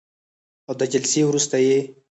[0.67, 1.77] او د جلسې وروسته یې